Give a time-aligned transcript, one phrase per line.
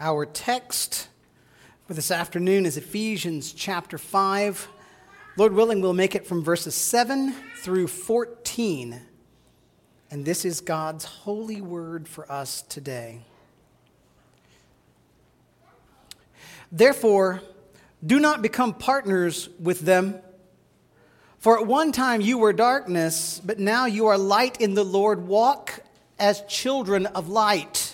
[0.00, 1.06] Our text
[1.86, 4.66] for this afternoon is Ephesians chapter 5.
[5.36, 9.00] Lord willing, we'll make it from verses 7 through 14.
[10.10, 13.20] And this is God's holy word for us today.
[16.72, 17.40] Therefore,
[18.04, 20.16] do not become partners with them.
[21.38, 25.28] For at one time you were darkness, but now you are light in the Lord.
[25.28, 25.78] Walk
[26.18, 27.93] as children of light.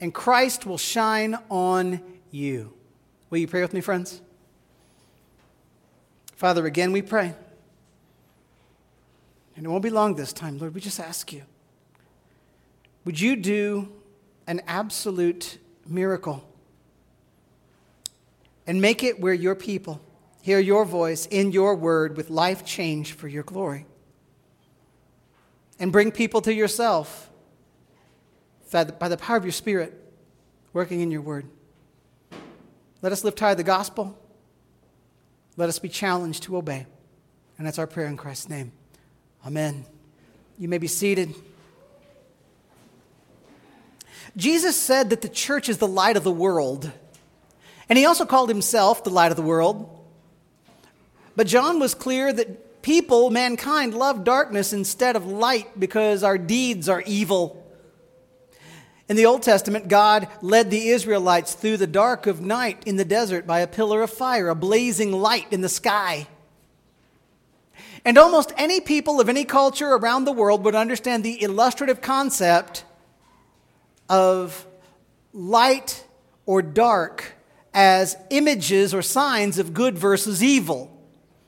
[0.00, 2.72] and Christ will shine on you.
[3.30, 4.20] Will you pray with me, friends?
[6.36, 7.34] Father, again we pray.
[9.56, 10.72] And it won't be long this time, Lord.
[10.74, 11.42] We just ask you
[13.04, 13.88] would you do
[14.46, 16.44] an absolute miracle
[18.66, 20.00] and make it where your people
[20.42, 23.86] hear your voice in your word with life change for your glory?
[25.80, 27.30] And bring people to yourself
[28.70, 29.94] by the power of your Spirit
[30.72, 31.46] working in your word.
[33.02, 34.18] Let us lift high the gospel.
[35.56, 36.86] Let us be challenged to obey.
[37.56, 38.72] And that's our prayer in Christ's name.
[39.46, 39.84] Amen.
[40.58, 41.34] You may be seated.
[44.36, 46.90] Jesus said that the church is the light of the world.
[47.88, 49.94] And he also called himself the light of the world.
[51.34, 56.88] But John was clear that people, mankind, love darkness instead of light because our deeds
[56.88, 57.57] are evil.
[59.08, 63.06] In the Old Testament, God led the Israelites through the dark of night in the
[63.06, 66.28] desert by a pillar of fire, a blazing light in the sky.
[68.04, 72.84] And almost any people of any culture around the world would understand the illustrative concept
[74.10, 74.66] of
[75.32, 76.04] light
[76.44, 77.34] or dark
[77.72, 80.90] as images or signs of good versus evil,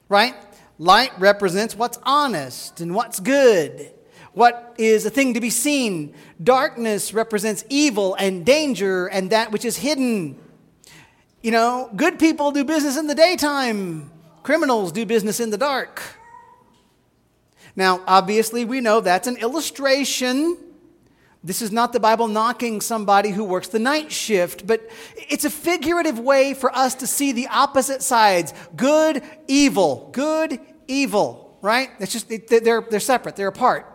[0.08, 0.34] right?
[0.78, 3.92] Light represents what's honest and what's good
[4.32, 6.14] what is a thing to be seen.
[6.42, 10.38] Darkness represents evil and danger and that which is hidden.
[11.42, 14.10] You know, good people do business in the daytime,
[14.42, 16.02] criminals do business in the dark.
[17.76, 20.56] Now, obviously, we know that's an illustration.
[21.42, 24.86] This is not the Bible knocking somebody who works the night shift, but
[25.16, 31.58] it's a figurative way for us to see the opposite sides good, evil, good, evil,
[31.62, 31.90] right?
[32.00, 33.86] It's just, they're, they're separate, they're apart.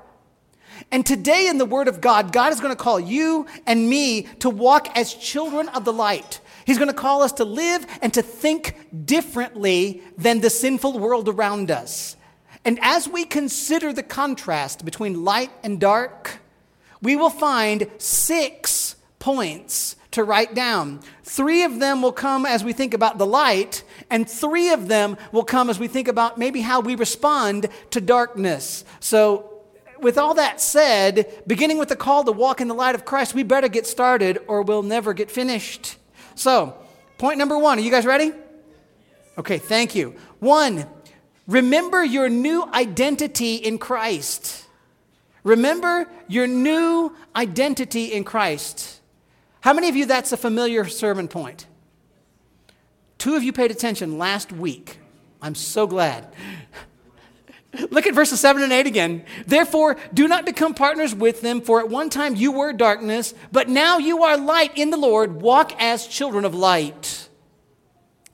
[0.91, 4.23] And today in the Word of God, God is going to call you and me
[4.39, 6.39] to walk as children of the light.
[6.65, 8.75] He's going to call us to live and to think
[9.05, 12.17] differently than the sinful world around us.
[12.63, 16.39] And as we consider the contrast between light and dark,
[17.01, 21.01] we will find six points to write down.
[21.23, 25.17] Three of them will come as we think about the light, and three of them
[25.31, 28.85] will come as we think about maybe how we respond to darkness.
[28.99, 29.54] So
[29.99, 33.33] with all that said, beginning with the call to walk in the light of Christ,
[33.33, 35.97] we better get started or we'll never get finished.
[36.35, 36.77] So,
[37.17, 38.31] point number one, are you guys ready?
[39.37, 40.15] Okay, thank you.
[40.39, 40.85] One,
[41.47, 44.65] remember your new identity in Christ.
[45.43, 49.01] Remember your new identity in Christ.
[49.61, 51.67] How many of you that's a familiar sermon point?
[53.17, 54.99] Two of you paid attention last week.
[55.41, 56.27] I'm so glad.
[57.91, 59.23] Look at verses 7 and 8 again.
[59.45, 63.69] Therefore, do not become partners with them, for at one time you were darkness, but
[63.69, 65.41] now you are light in the Lord.
[65.41, 67.29] Walk as children of light.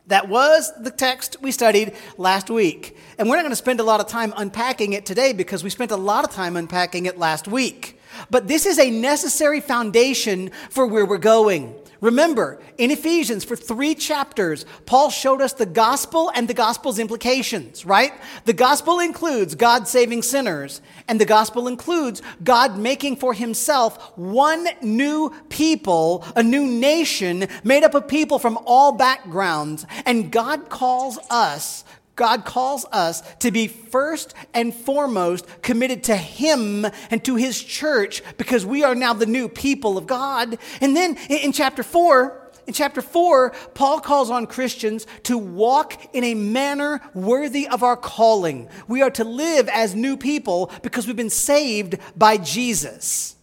[0.07, 2.97] That was the text we studied last week.
[3.17, 5.69] And we're not going to spend a lot of time unpacking it today because we
[5.69, 7.97] spent a lot of time unpacking it last week.
[8.29, 11.75] But this is a necessary foundation for where we're going.
[12.01, 17.85] Remember, in Ephesians, for three chapters, Paul showed us the gospel and the gospel's implications,
[17.85, 18.11] right?
[18.45, 24.67] The gospel includes God saving sinners, and the gospel includes God making for himself one
[24.81, 29.85] new people, a new nation made up of people from all backgrounds.
[30.07, 31.83] And God calls us
[32.15, 38.21] God calls us to be first and foremost committed to Him and to His church
[38.37, 40.57] because we are now the new people of God.
[40.81, 46.23] And then in chapter 4, in chapter 4, Paul calls on Christians to walk in
[46.23, 48.69] a manner worthy of our calling.
[48.87, 53.35] We are to live as new people because we've been saved by Jesus.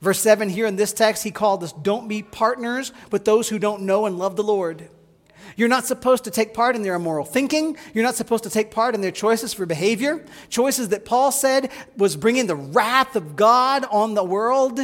[0.00, 3.58] Verse 7 here in this text, he called us don't be partners with those who
[3.58, 4.88] don't know and love the Lord.
[5.60, 7.76] You're not supposed to take part in their immoral thinking.
[7.92, 11.70] You're not supposed to take part in their choices for behavior, choices that Paul said
[11.98, 14.80] was bringing the wrath of God on the world.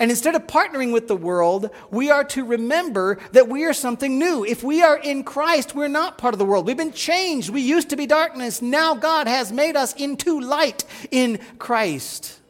[0.00, 4.18] And instead of partnering with the world, we are to remember that we are something
[4.18, 4.44] new.
[4.44, 6.66] If we are in Christ, we're not part of the world.
[6.66, 7.50] We've been changed.
[7.50, 8.60] We used to be darkness.
[8.60, 12.40] Now God has made us into light in Christ.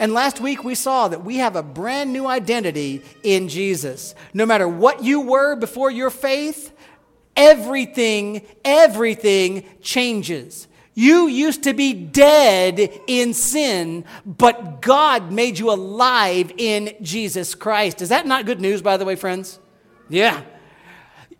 [0.00, 4.14] And last week we saw that we have a brand new identity in Jesus.
[4.32, 6.72] No matter what you were before your faith,
[7.36, 10.66] everything, everything changes.
[10.94, 18.00] You used to be dead in sin, but God made you alive in Jesus Christ.
[18.00, 19.58] Is that not good news, by the way, friends?
[20.08, 20.42] Yeah.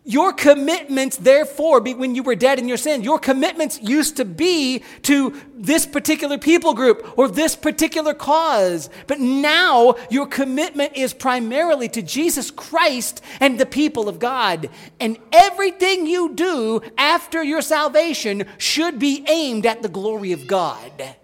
[0.04, 4.82] Your commitments, therefore, when you were dead in your sin, your commitments used to be
[5.02, 8.88] to this particular people group or this particular cause.
[9.06, 14.70] But now your commitment is primarily to Jesus Christ and the people of God.
[14.98, 21.14] And everything you do after your salvation should be aimed at the glory of God.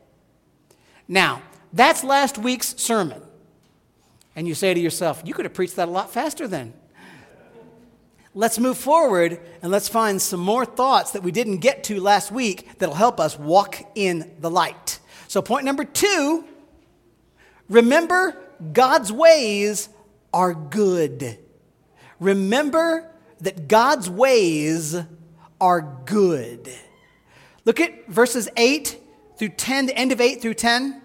[1.09, 1.41] Now,
[1.73, 3.23] that's last week's sermon.
[4.35, 6.75] And you say to yourself, you could have preached that a lot faster then.
[8.39, 12.31] Let's move forward and let's find some more thoughts that we didn't get to last
[12.31, 14.99] week that'll help us walk in the light.
[15.27, 16.45] So, point number two
[17.71, 18.37] remember
[18.75, 19.89] God's ways
[20.35, 21.39] are good.
[22.21, 23.11] Remember
[23.41, 24.95] that God's ways
[25.59, 26.71] are good.
[27.65, 29.01] Look at verses 8
[29.39, 31.01] through 10, the end of 8 through 10.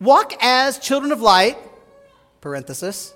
[0.00, 1.56] Walk as children of light,
[2.42, 3.14] parenthesis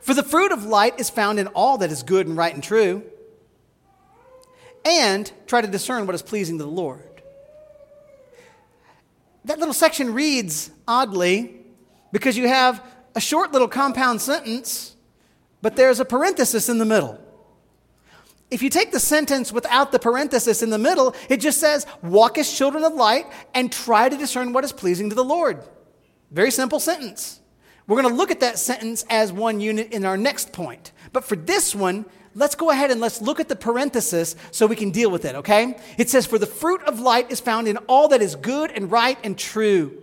[0.00, 2.62] for the fruit of light is found in all that is good and right and
[2.62, 3.02] true.
[4.84, 7.22] And try to discern what is pleasing to the Lord.
[9.44, 11.56] That little section reads oddly
[12.12, 12.82] because you have
[13.14, 14.96] a short little compound sentence,
[15.60, 17.18] but there's a parenthesis in the middle.
[18.50, 22.36] If you take the sentence without the parenthesis in the middle, it just says, Walk
[22.36, 25.62] as children of light and try to discern what is pleasing to the Lord.
[26.30, 27.40] Very simple sentence.
[27.86, 30.92] We're going to look at that sentence as one unit in our next point.
[31.12, 34.76] But for this one, let's go ahead and let's look at the parenthesis so we
[34.76, 35.76] can deal with it, okay?
[35.98, 38.90] It says, For the fruit of light is found in all that is good and
[38.90, 40.02] right and true.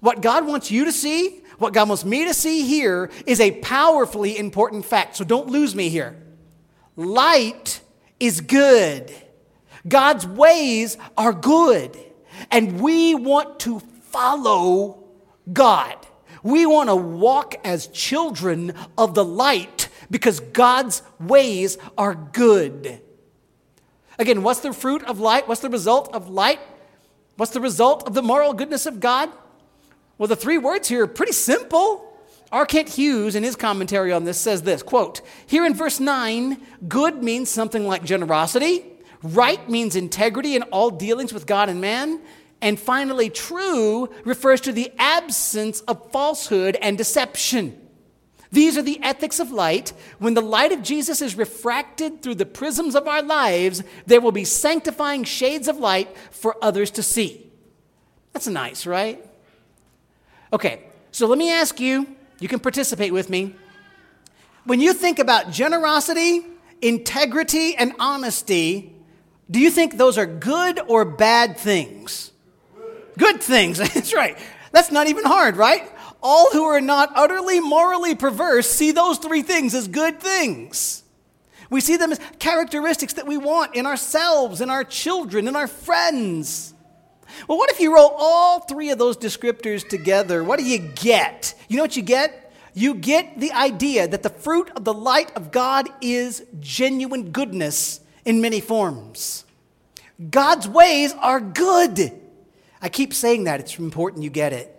[0.00, 3.52] What God wants you to see, what God wants me to see here, is a
[3.60, 5.16] powerfully important fact.
[5.16, 6.16] So don't lose me here.
[6.96, 7.80] Light
[8.18, 9.12] is good,
[9.86, 11.96] God's ways are good,
[12.50, 15.04] and we want to follow
[15.52, 16.07] God.
[16.42, 23.00] We want to walk as children of the light because God's ways are good.
[24.18, 25.46] Again, what's the fruit of light?
[25.46, 26.60] What's the result of light?
[27.36, 29.30] What's the result of the moral goodness of God?
[30.18, 32.04] Well, the three words here are pretty simple.
[32.50, 32.66] R.
[32.66, 37.22] Kent Hughes, in his commentary on this, says this quote, Here in verse 9, good
[37.22, 38.86] means something like generosity,
[39.22, 42.20] right means integrity in all dealings with God and man,
[42.60, 47.80] and finally, true refers to the absence of falsehood and deception.
[48.50, 49.92] These are the ethics of light.
[50.18, 54.32] When the light of Jesus is refracted through the prisms of our lives, there will
[54.32, 57.46] be sanctifying shades of light for others to see.
[58.32, 59.24] That's nice, right?
[60.52, 62.06] Okay, so let me ask you,
[62.40, 63.54] you can participate with me.
[64.64, 66.46] When you think about generosity,
[66.80, 68.94] integrity, and honesty,
[69.50, 72.32] do you think those are good or bad things?
[73.18, 73.76] Good things.
[73.94, 74.38] That's right.
[74.72, 75.90] That's not even hard, right?
[76.22, 81.04] All who are not utterly morally perverse see those three things as good things.
[81.70, 85.66] We see them as characteristics that we want in ourselves, in our children, in our
[85.66, 86.72] friends.
[87.46, 90.42] Well, what if you roll all three of those descriptors together?
[90.42, 91.54] What do you get?
[91.68, 92.52] You know what you get?
[92.72, 98.00] You get the idea that the fruit of the light of God is genuine goodness
[98.24, 99.44] in many forms.
[100.30, 102.18] God's ways are good.
[102.80, 103.60] I keep saying that.
[103.60, 104.74] It's important you get it.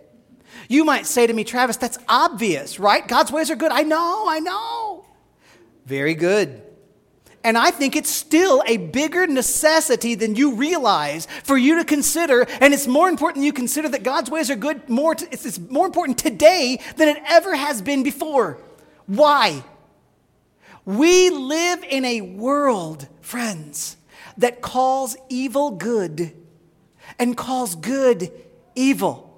[0.68, 3.06] You might say to me, Travis, that's obvious, right?
[3.06, 3.72] God's ways are good.
[3.72, 5.04] I know, I know.
[5.86, 6.62] Very good.
[7.42, 12.42] And I think it's still a bigger necessity than you realize for you to consider.
[12.60, 14.88] And it's more important you consider that God's ways are good.
[14.88, 18.58] More it's more important today than it ever has been before.
[19.06, 19.64] Why?
[20.84, 23.96] We live in a world, friends,
[24.36, 26.32] that calls evil good
[27.20, 28.32] and calls good
[28.74, 29.29] evil.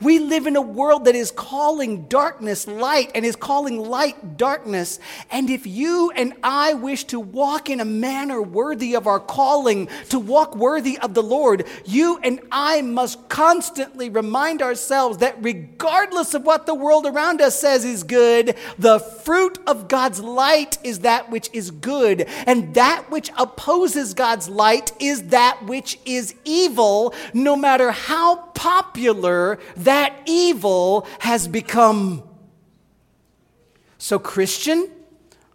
[0.00, 5.00] We live in a world that is calling darkness light and is calling light darkness.
[5.30, 9.88] And if you and I wish to walk in a manner worthy of our calling,
[10.10, 16.34] to walk worthy of the Lord, you and I must constantly remind ourselves that regardless
[16.34, 21.00] of what the world around us says is good, the fruit of God's light is
[21.00, 22.28] that which is good.
[22.46, 29.60] And that which opposes God's light is that which is evil, no matter how popular
[29.76, 32.24] that evil has become.
[33.98, 34.90] So, Christian,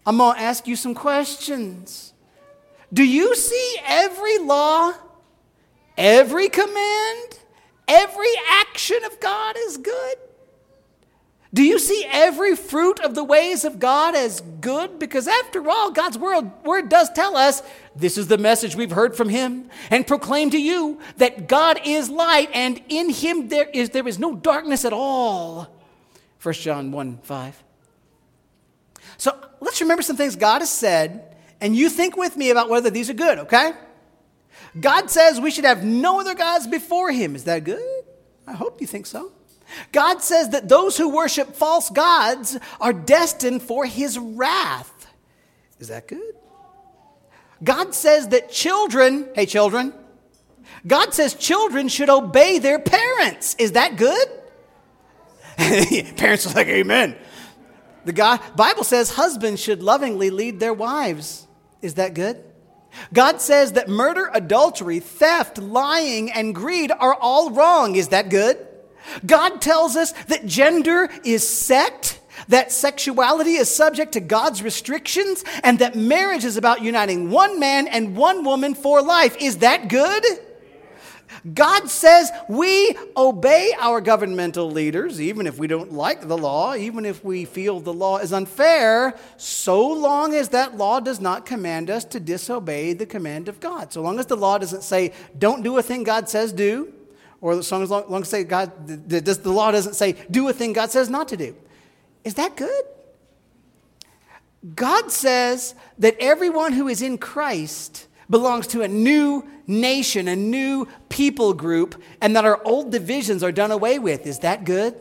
[0.05, 2.13] I'm going to ask you some questions.
[2.93, 4.93] Do you see every law,
[5.97, 7.39] every command,
[7.89, 10.15] every action of God as good?
[11.53, 14.97] Do you see every fruit of the ways of God as good?
[14.97, 17.61] Because after all, God's word, word does tell us
[17.95, 22.09] this is the message we've heard from Him and proclaim to you that God is
[22.09, 25.67] light and in Him there is, there is no darkness at all.
[26.41, 27.63] 1 John 1 5.
[29.17, 32.89] So let's remember some things God has said, and you think with me about whether
[32.89, 33.73] these are good, okay?
[34.79, 37.35] God says we should have no other gods before Him.
[37.35, 38.03] Is that good?
[38.47, 39.31] I hope you think so.
[39.91, 45.07] God says that those who worship false gods are destined for his wrath.
[45.79, 46.35] Is that good?
[47.63, 49.93] God says that children, hey, children,
[50.85, 53.55] God says children should obey their parents.
[53.57, 54.27] Is that good?
[56.17, 57.15] parents are like, Amen.
[58.05, 61.47] The God, Bible says husbands should lovingly lead their wives.
[61.81, 62.43] Is that good?
[63.13, 67.95] God says that murder, adultery, theft, lying, and greed are all wrong.
[67.95, 68.57] Is that good?
[69.25, 75.79] God tells us that gender is set, that sexuality is subject to God's restrictions, and
[75.79, 79.35] that marriage is about uniting one man and one woman for life.
[79.39, 80.23] Is that good?
[81.53, 87.05] God says we obey our governmental leaders, even if we don't like the law, even
[87.05, 91.89] if we feel the law is unfair, so long as that law does not command
[91.89, 93.91] us to disobey the command of God.
[93.91, 96.93] So long as the law doesn't say, don't do a thing God says do,
[97.41, 100.47] or as long as, long as say God, the, the, the law doesn't say do
[100.47, 101.55] a thing God says not to do.
[102.23, 102.83] Is that good?
[104.75, 110.87] God says that everyone who is in Christ belongs to a new nation, a new
[111.09, 114.25] people group, and that our old divisions are done away with.
[114.25, 114.95] Is that good?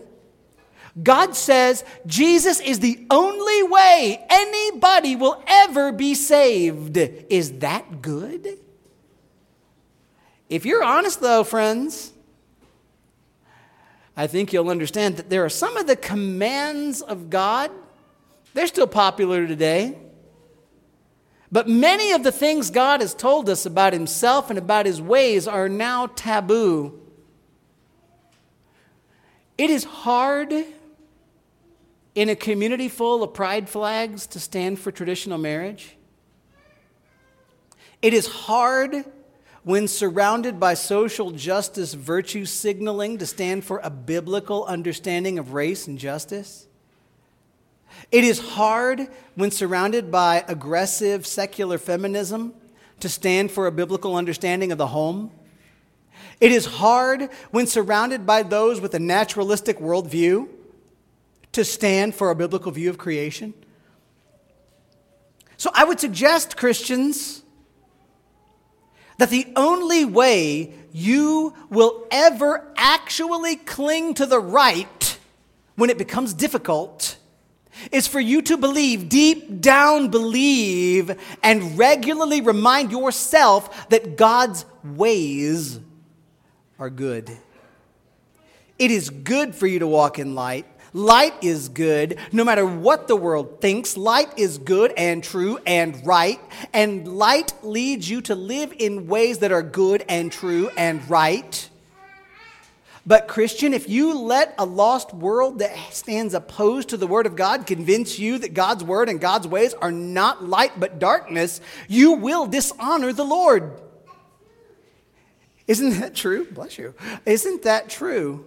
[1.01, 6.97] God says Jesus is the only way anybody will ever be saved.
[6.97, 8.59] Is that good?
[10.51, 12.12] If you're honest, though, friends,
[14.17, 17.71] I think you'll understand that there are some of the commands of God,
[18.55, 19.97] they're still popular today.
[21.51, 25.47] But many of the things God has told us about Himself and about His ways
[25.47, 26.99] are now taboo.
[29.59, 30.53] It is hard
[32.15, 35.97] in a community full of pride flags to stand for traditional marriage.
[38.01, 39.05] It is hard
[39.65, 45.87] when surrounded by social justice virtue signaling to stand for a biblical understanding of race
[45.87, 46.67] and justice.
[48.11, 52.55] It is hard when surrounded by aggressive secular feminism
[53.01, 55.31] to stand for a biblical understanding of the home.
[56.41, 60.49] It is hard when surrounded by those with a naturalistic worldview
[61.53, 63.55] to stand for a biblical view of creation.
[65.57, 67.42] So I would suggest, Christians,
[69.23, 75.17] that the only way you will ever actually cling to the right
[75.77, 77.17] when it becomes difficult
[77.93, 85.79] is for you to believe, deep down believe, and regularly remind yourself that God's ways
[86.81, 87.31] are good.
[88.77, 90.67] It is good for you to walk in light.
[90.95, 93.97] Light is good no matter what the world thinks.
[93.97, 96.41] Light is good and true and right.
[96.73, 101.69] And light leads you to live in ways that are good and true and right.
[103.05, 107.35] But, Christian, if you let a lost world that stands opposed to the Word of
[107.35, 112.13] God convince you that God's Word and God's ways are not light but darkness, you
[112.13, 113.81] will dishonor the Lord.
[115.67, 116.47] Isn't that true?
[116.51, 116.95] Bless you.
[117.27, 118.45] Isn't that true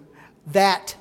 [0.48, 0.96] that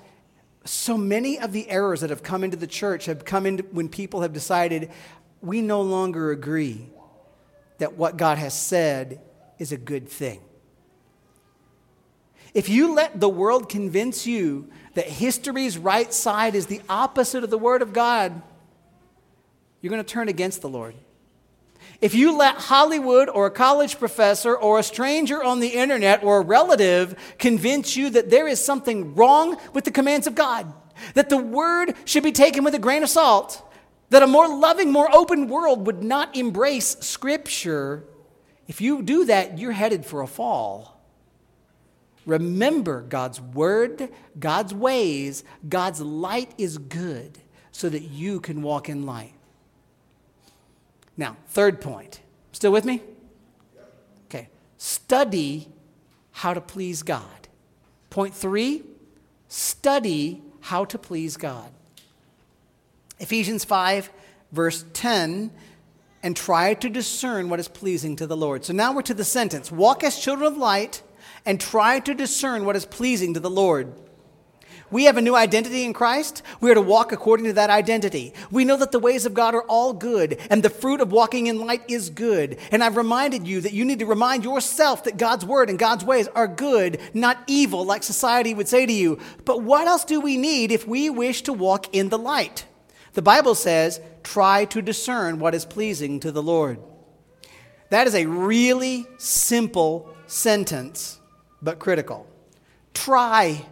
[0.64, 3.88] so many of the errors that have come into the church have come in when
[3.88, 4.90] people have decided
[5.40, 6.88] we no longer agree
[7.78, 9.21] that what God has said
[9.59, 10.40] is a good thing.
[12.54, 17.50] If you let the world convince you that history's right side is the opposite of
[17.50, 18.40] the Word of God,
[19.80, 20.94] you're going to turn against the Lord.
[22.01, 26.39] If you let Hollywood or a college professor or a stranger on the internet or
[26.39, 30.73] a relative convince you that there is something wrong with the commands of God,
[31.15, 33.63] that the word should be taken with a grain of salt,
[34.11, 38.05] that a more loving, more open world would not embrace Scripture,
[38.67, 41.01] if you do that, you're headed for a fall.
[42.27, 44.09] Remember God's word,
[44.39, 47.39] God's ways, God's light is good
[47.71, 49.34] so that you can walk in light.
[51.16, 52.21] Now, third point.
[52.52, 53.02] Still with me?
[54.26, 54.49] Okay.
[54.78, 55.68] Study
[56.33, 57.49] how to please God.
[58.11, 58.83] Point three
[59.54, 61.71] study how to please God.
[63.21, 64.11] Ephesians 5,
[64.50, 65.52] verse 10,
[66.23, 68.64] and try to discern what is pleasing to the Lord.
[68.64, 71.02] So now we're to the sentence walk as children of light
[71.47, 73.92] and try to discern what is pleasing to the Lord.
[74.91, 76.43] We have a new identity in Christ.
[76.61, 78.35] We are to walk according to that identity.
[78.50, 81.47] We know that the ways of God are all good, and the fruit of walking
[81.47, 82.59] in light is good.
[82.71, 86.05] And I've reminded you that you need to remind yourself that God's word and God's
[86.05, 89.19] ways are good, not evil, like society would say to you.
[89.45, 92.67] But what else do we need if we wish to walk in the light?
[93.14, 96.79] The Bible says, try to discern what is pleasing to the Lord.
[97.91, 101.21] That is a really simple sentence,
[101.62, 102.26] but critical.
[102.93, 103.64] Try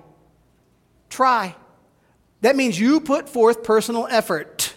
[1.12, 1.54] Try.
[2.40, 4.73] That means you put forth personal effort.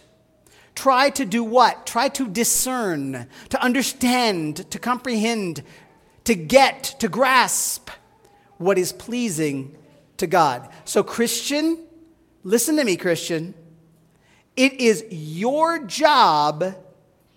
[0.76, 1.88] Try to do what?
[1.88, 5.64] Try to discern, to understand, to comprehend,
[6.26, 7.90] to get, to grasp
[8.58, 9.78] what is pleasing
[10.18, 10.68] to God.
[10.84, 11.78] So, Christian,
[12.44, 13.54] listen to me, Christian.
[14.58, 16.76] It is your job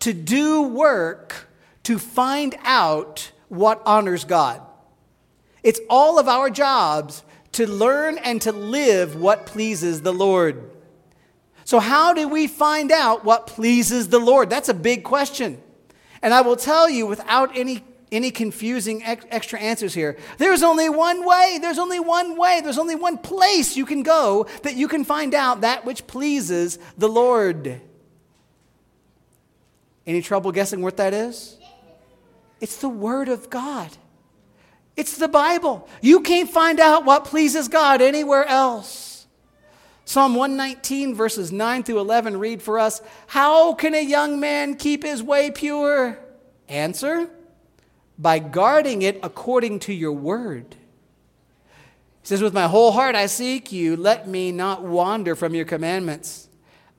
[0.00, 1.48] to do work
[1.84, 4.60] to find out what honors God.
[5.62, 10.70] It's all of our jobs to learn and to live what pleases the Lord.
[11.64, 14.48] So, how do we find out what pleases the Lord?
[14.48, 15.60] That's a big question.
[16.22, 20.88] And I will tell you without any, any confusing ex- extra answers here there's only
[20.88, 24.88] one way, there's only one way, there's only one place you can go that you
[24.88, 27.80] can find out that which pleases the Lord.
[30.06, 31.58] Any trouble guessing what that is?
[32.60, 33.90] It's the Word of God.
[34.98, 35.88] It's the Bible.
[36.02, 39.28] You can't find out what pleases God anywhere else.
[40.04, 45.04] Psalm 119, verses 9 through 11 read for us How can a young man keep
[45.04, 46.18] his way pure?
[46.66, 47.30] Answer
[48.18, 50.74] By guarding it according to your word.
[52.22, 53.94] He says, With my whole heart I seek you.
[53.94, 56.48] Let me not wander from your commandments.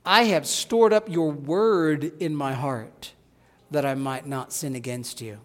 [0.06, 3.12] I have stored up your word in my heart
[3.70, 5.40] that I might not sin against you.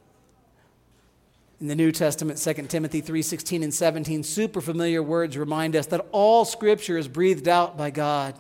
[1.65, 6.07] In the New Testament, 2 Timothy 3:16 and 17, super familiar words remind us that
[6.13, 8.35] all scripture is breathed out by God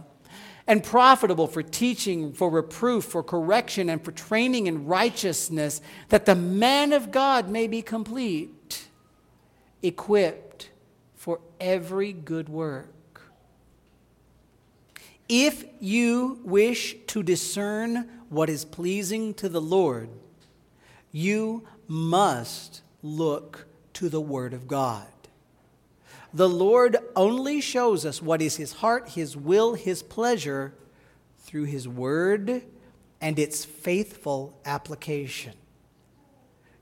[0.66, 6.34] and profitable for teaching, for reproof, for correction, and for training in righteousness, that the
[6.34, 8.88] man of God may be complete,
[9.82, 10.68] equipped
[11.14, 13.22] for every good work.
[15.30, 20.10] If you wish to discern what is pleasing to the Lord,
[21.10, 25.06] you must look to the Word of God.
[26.32, 30.74] The Lord only shows us what is His heart, His will, His pleasure
[31.38, 32.64] through His Word
[33.20, 35.52] and its faithful application.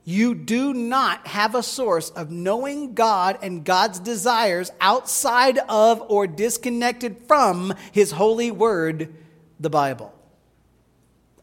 [0.04, 6.26] You do not have a source of knowing God and God's desires outside of or
[6.26, 9.14] disconnected from His holy word,
[9.60, 10.14] the Bible.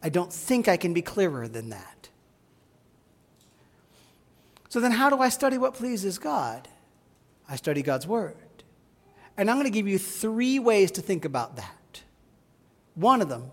[0.02, 1.89] I don't think I can be clearer than that.
[4.70, 6.68] So then, how do I study what pleases God?
[7.48, 8.36] I study God's Word.
[9.36, 12.02] And I'm going to give you three ways to think about that.
[12.94, 13.50] One of them,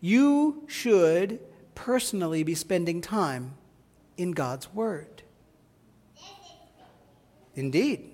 [0.00, 1.40] you should
[1.74, 3.54] personally be spending time
[4.16, 5.22] in God's Word.
[7.56, 8.08] Indeed.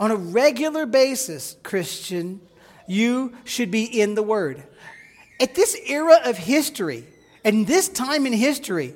[0.00, 2.40] On a regular basis, Christian,
[2.88, 4.64] you should be in the Word.
[5.40, 7.04] At this era of history,
[7.44, 8.94] and this time in history,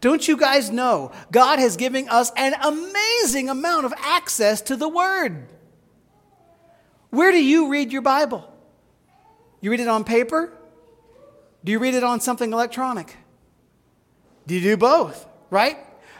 [0.00, 4.88] don't you guys know God has given us an amazing amount of access to the
[4.88, 5.48] Word?
[7.10, 8.52] Where do you read your Bible?
[9.60, 10.52] You read it on paper?
[11.64, 13.16] Do you read it on something electronic?
[14.46, 15.78] Do you do both, right?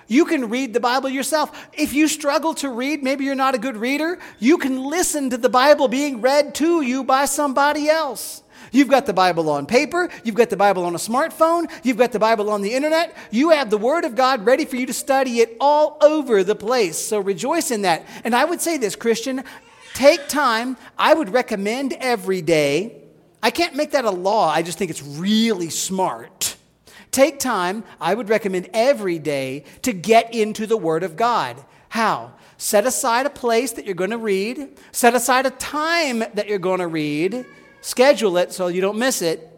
[0.09, 1.69] You can read the Bible yourself.
[1.75, 5.37] If you struggle to read, maybe you're not a good reader, you can listen to
[5.37, 8.43] the Bible being read to you by somebody else.
[8.73, 12.13] You've got the Bible on paper, you've got the Bible on a smartphone, you've got
[12.13, 13.17] the Bible on the internet.
[13.31, 16.55] You have the Word of God ready for you to study it all over the
[16.55, 16.99] place.
[16.99, 18.07] So rejoice in that.
[18.25, 19.45] And I would say this, Christian,
[19.95, 20.77] take time.
[20.99, 23.05] I would recommend every day
[23.43, 24.51] I can't make that a law.
[24.51, 26.57] I just think it's really smart.
[27.11, 31.57] Take time, I would recommend every day, to get into the Word of God.
[31.89, 32.33] How?
[32.59, 36.59] Set aside a place that you're going to read, set aside a time that you're
[36.59, 37.47] going to read,
[37.89, 39.49] schedule it so you don't miss it.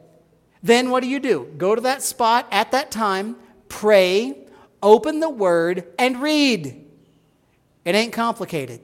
[0.62, 1.52] Then what do you do?
[1.58, 3.36] Go to that spot at that time,
[3.68, 4.36] pray,
[4.82, 6.86] open the Word, and read.
[7.84, 8.80] It ain't complicated.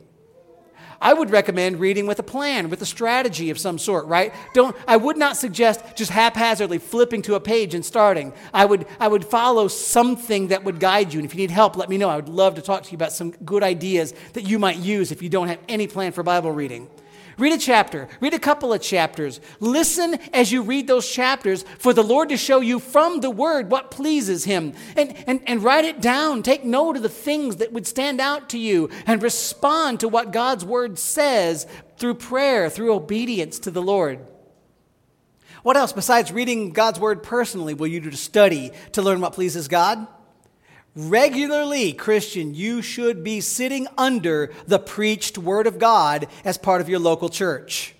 [1.01, 4.33] I would recommend reading with a plan, with a strategy of some sort, right?
[4.55, 8.33] Don't, I would not suggest just haphazardly flipping to a page and starting.
[8.53, 11.21] I would, I would follow something that would guide you.
[11.21, 12.09] And if you need help, let me know.
[12.09, 15.13] I would love to talk to you about some good ideas that you might use
[15.13, 16.89] if you don't have any plan for Bible reading.
[17.39, 19.41] Read a chapter, read a couple of chapters.
[19.61, 23.71] Listen as you read those chapters for the Lord to show you from the Word
[23.71, 24.73] what pleases Him.
[24.97, 26.43] And, and, and write it down.
[26.43, 30.33] Take note of the things that would stand out to you and respond to what
[30.33, 31.67] God's Word says
[31.99, 34.21] through prayer, through obedience to the Lord.
[35.63, 39.35] What else besides reading God's Word personally will you do to study to learn what
[39.35, 40.07] pleases God?
[40.97, 46.89] Regularly, Christian, you should be sitting under the preached Word of God as part of
[46.89, 47.95] your local church.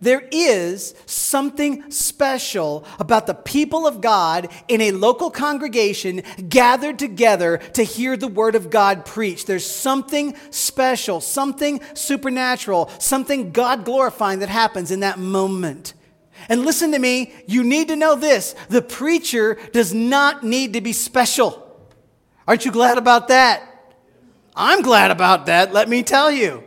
[0.00, 7.58] There is something special about the people of God in a local congregation gathered together
[7.74, 9.46] to hear the Word of God preached.
[9.46, 15.92] There's something special, something supernatural, something God glorifying that happens in that moment.
[16.48, 20.80] And listen to me, you need to know this the preacher does not need to
[20.80, 21.65] be special.
[22.46, 23.62] Aren't you glad about that?
[24.54, 26.64] I'm glad about that, let me tell you.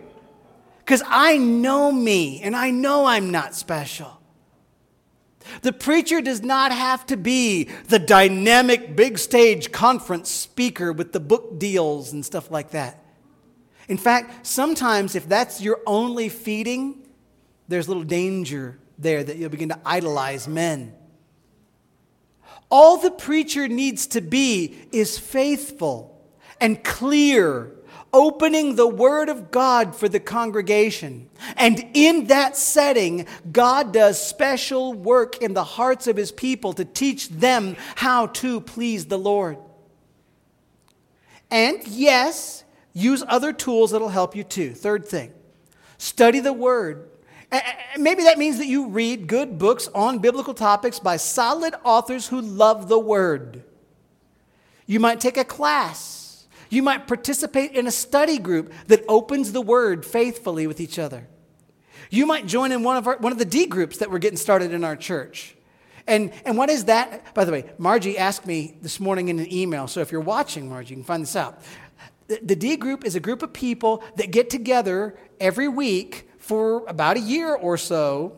[0.79, 4.19] Because I know me and I know I'm not special.
[5.61, 11.19] The preacher does not have to be the dynamic big stage conference speaker with the
[11.19, 13.03] book deals and stuff like that.
[13.87, 17.07] In fact, sometimes if that's your only feeding,
[17.67, 20.93] there's a little danger there that you'll begin to idolize men.
[22.69, 26.15] All the preacher needs to be is faithful
[26.61, 27.71] and clear,
[28.13, 31.29] opening the Word of God for the congregation.
[31.57, 36.85] And in that setting, God does special work in the hearts of His people to
[36.85, 39.57] teach them how to please the Lord.
[41.49, 44.75] And yes, use other tools that'll help you too.
[44.75, 45.33] Third thing,
[45.97, 47.08] study the Word
[47.97, 52.41] Maybe that means that you read good books on biblical topics by solid authors who
[52.41, 53.63] love the Word.
[54.85, 56.45] You might take a class.
[56.69, 61.27] You might participate in a study group that opens the Word faithfully with each other.
[62.11, 64.37] You might join in one of, our, one of the D groups that we're getting
[64.37, 65.55] started in our church.
[66.05, 67.33] And, and what is that?
[67.33, 69.87] By the way, Margie asked me this morning in an email.
[69.87, 71.61] So if you're watching, Margie, you can find this out.
[72.27, 77.15] The D group is a group of people that get together every week for about
[77.15, 78.35] a year or so,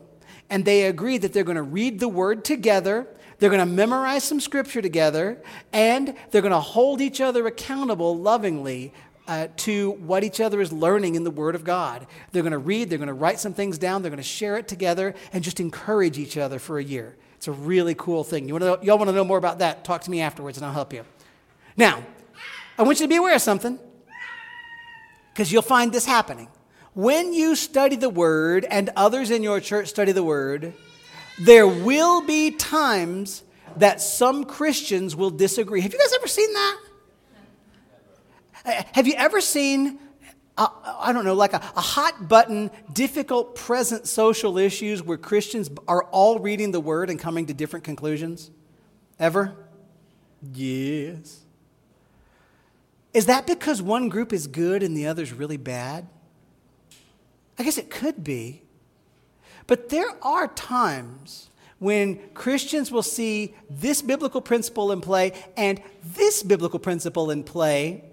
[0.50, 3.08] and they agree that they're going to read the word together.
[3.40, 8.18] They're going to memorize some scripture together, and they're going to hold each other accountable
[8.18, 8.94] lovingly
[9.30, 12.06] uh, to what each other is learning in the Word of God.
[12.34, 14.58] They're going to read, they're going to write some things down, they're going to share
[14.58, 17.16] it together, and just encourage each other for a year.
[17.38, 18.46] It's a really cool thing.
[18.46, 19.86] You want to y'all want to know more about that?
[19.86, 21.06] Talk to me afterwards, and I'll help you.
[21.78, 22.04] Now,
[22.78, 23.80] I want you to be aware of something,
[25.32, 26.50] because you'll find this happening
[26.94, 30.74] when you study the Word and others in your church study the Word,
[31.40, 33.44] there will be times
[33.78, 35.82] that some Christians will disagree.
[35.82, 36.80] Have you guys ever seen that?
[38.66, 40.00] Uh, have you ever seen,
[40.58, 40.68] uh,
[41.00, 46.04] I don't know, like a, a hot button, difficult present social issues where Christians are
[46.12, 48.52] all reading the Word and coming to different conclusions?
[49.20, 49.56] Ever?
[50.54, 51.40] Yes.
[53.14, 56.08] Is that because one group is good and the other's really bad?
[57.62, 58.64] I guess it could be.
[59.68, 66.42] But there are times when Christians will see this biblical principle in play and this
[66.42, 68.04] biblical principle in play,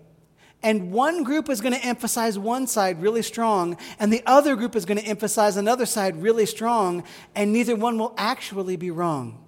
[0.63, 4.77] and one group is going to emphasize one side really strong, and the other group
[4.77, 7.03] is going to emphasize another side really strong,
[7.35, 9.43] and neither one will actually be wrong.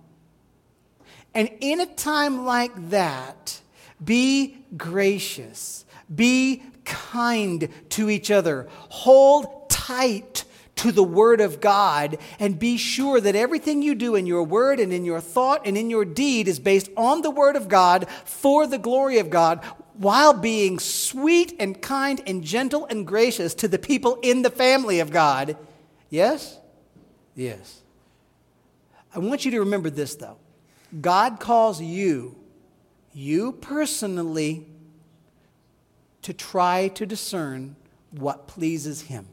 [1.35, 3.61] And in a time like that,
[4.03, 5.85] be gracious,
[6.15, 9.60] be kind to each other, hold
[9.91, 10.45] tight
[10.77, 14.79] to the Word of God and be sure that everything you do in your word
[14.79, 18.09] and in your thought and in your deed is based on the Word of God
[18.25, 23.69] for the glory of God while being sweet and kind and gentle and gracious to
[23.69, 25.57] the people in the family of God.
[26.09, 26.59] Yes?
[27.35, 27.83] Yes.
[29.15, 30.39] I want you to remember this, though.
[31.01, 32.37] God calls you,
[33.13, 34.67] you personally,
[36.23, 37.75] to try to discern
[38.13, 39.27] what pleases Him.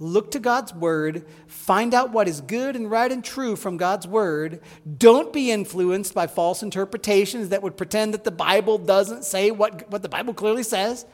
[0.00, 4.08] Look to God's word, find out what is good and right and true from God's
[4.08, 4.60] word.
[4.98, 9.88] Don't be influenced by false interpretations that would pretend that the Bible doesn't say what,
[9.90, 11.06] what the Bible clearly says.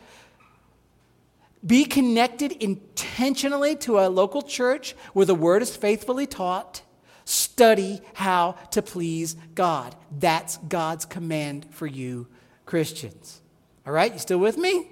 [1.65, 6.81] Be connected intentionally to a local church where the word is faithfully taught.
[7.27, 9.95] Study how to please God.
[10.11, 12.29] That's God's command for you,
[12.65, 13.43] Christians.
[13.87, 14.89] All right, you still with me?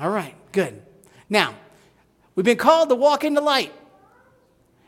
[0.00, 0.82] All right, good.
[1.28, 1.54] Now,
[2.36, 3.72] we've been called to walk in the light,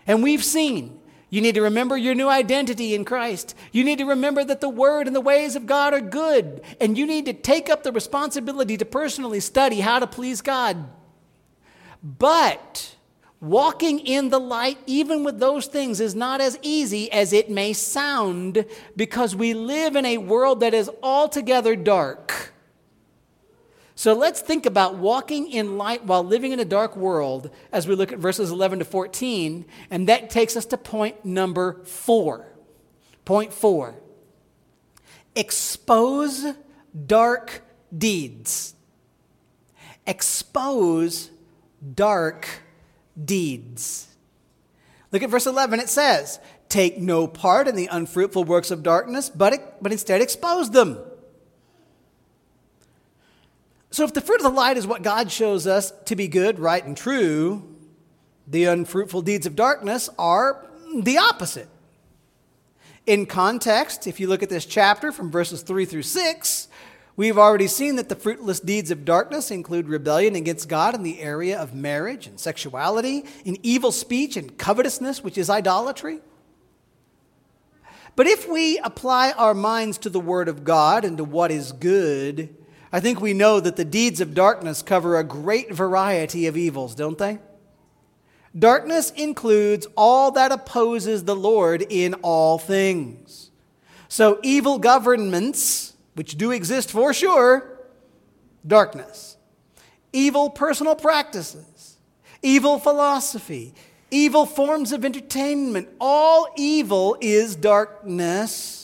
[0.06, 0.98] and we've seen
[1.30, 3.54] you need to remember your new identity in Christ.
[3.70, 6.62] You need to remember that the Word and the ways of God are good.
[6.80, 10.88] And you need to take up the responsibility to personally study how to please God.
[12.02, 12.94] But
[13.42, 17.74] walking in the light, even with those things, is not as easy as it may
[17.74, 18.64] sound
[18.96, 22.54] because we live in a world that is altogether dark.
[23.98, 27.96] So let's think about walking in light while living in a dark world as we
[27.96, 29.64] look at verses 11 to 14.
[29.90, 32.46] And that takes us to point number four.
[33.24, 33.96] Point four
[35.34, 36.46] expose
[37.06, 37.62] dark
[37.96, 38.76] deeds.
[40.06, 41.30] Expose
[41.96, 42.46] dark
[43.22, 44.14] deeds.
[45.10, 45.80] Look at verse 11.
[45.80, 50.70] It says, Take no part in the unfruitful works of darkness, but, but instead expose
[50.70, 51.00] them.
[53.90, 56.58] So, if the fruit of the light is what God shows us to be good,
[56.58, 57.76] right, and true,
[58.46, 60.66] the unfruitful deeds of darkness are
[61.02, 61.68] the opposite.
[63.06, 66.68] In context, if you look at this chapter from verses 3 through 6,
[67.16, 71.20] we've already seen that the fruitless deeds of darkness include rebellion against God in the
[71.20, 76.20] area of marriage and sexuality, in evil speech and covetousness, which is idolatry.
[78.16, 81.72] But if we apply our minds to the Word of God and to what is
[81.72, 82.54] good,
[82.92, 86.94] I think we know that the deeds of darkness cover a great variety of evils,
[86.94, 87.38] don't they?
[88.58, 93.50] Darkness includes all that opposes the Lord in all things.
[94.08, 97.78] So, evil governments, which do exist for sure,
[98.66, 99.36] darkness.
[100.12, 101.98] Evil personal practices,
[102.42, 103.74] evil philosophy,
[104.10, 108.77] evil forms of entertainment, all evil is darkness.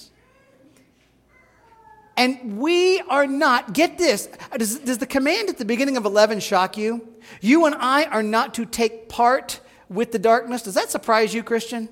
[2.25, 6.41] And we are not, get this, does, does, the command at the beginning of 11
[6.41, 7.07] shock you?
[7.43, 9.61] You and I are not to take part
[9.91, 10.63] with the darkness.
[10.63, 11.91] Does that surprise you, Christian?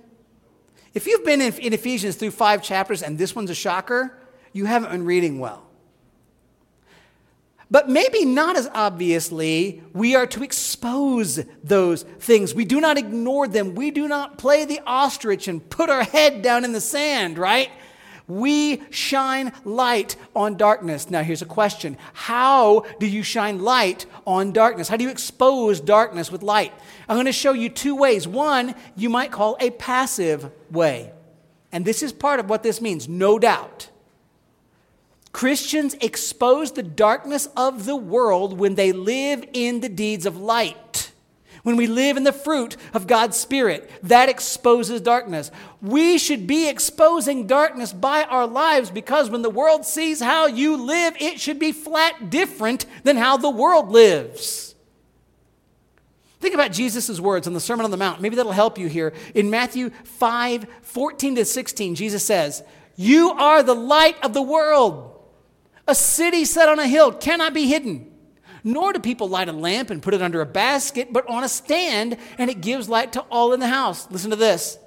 [0.95, 4.19] If you've been in, in Ephesians through five chapters and this one's a shocker,
[4.55, 5.67] you haven't been reading well.
[7.71, 12.55] But maybe not as obviously, we are to expose those things.
[12.55, 13.75] We do not ignore them.
[13.75, 17.71] We do not play the ostrich and put our head down in the sand, right?
[18.29, 21.11] We shine light on darkness.
[21.11, 24.89] Now, here's a question How do you shine light on darkness?
[24.89, 26.73] How do you expose darkness with light?
[27.09, 28.27] I'm going to show you two ways.
[28.27, 31.13] One, you might call a passive way.
[31.73, 33.89] And this is part of what this means, no doubt.
[35.33, 41.12] Christians expose the darkness of the world when they live in the deeds of light.
[41.63, 45.51] When we live in the fruit of God's Spirit, that exposes darkness.
[45.81, 50.77] We should be exposing darkness by our lives because when the world sees how you
[50.77, 54.75] live, it should be flat different than how the world lives.
[56.41, 58.21] Think about Jesus' words on the Sermon on the Mount.
[58.21, 59.13] Maybe that'll help you here.
[59.33, 62.65] In Matthew 5 14 to 16, Jesus says,
[62.97, 65.11] You are the light of the world.
[65.87, 68.12] A city set on a hill cannot be hidden.
[68.65, 71.49] Nor do people light a lamp and put it under a basket, but on a
[71.49, 74.11] stand, and it gives light to all in the house.
[74.11, 74.79] Listen to this.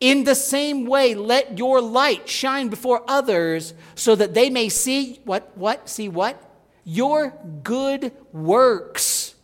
[0.00, 5.20] In the same way, let your light shine before others so that they may see
[5.24, 5.56] what?
[5.56, 5.88] What?
[5.88, 6.42] See what?
[6.84, 7.32] Your
[7.62, 9.34] good works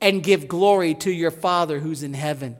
[0.00, 2.56] and give glory to your Father who's in heaven.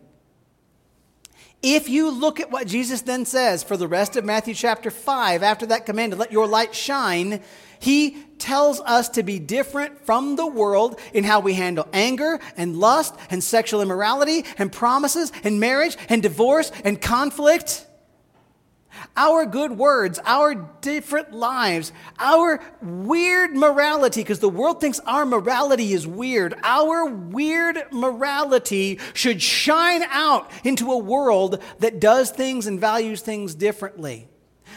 [1.62, 5.42] If you look at what Jesus then says for the rest of Matthew chapter 5,
[5.42, 7.42] after that command to let your light shine,
[7.81, 12.77] he tells us to be different from the world in how we handle anger and
[12.77, 17.87] lust and sexual immorality and promises and marriage and divorce and conflict.
[19.16, 25.93] Our good words, our different lives, our weird morality, because the world thinks our morality
[25.93, 26.55] is weird.
[26.62, 33.55] Our weird morality should shine out into a world that does things and values things
[33.55, 34.29] differently.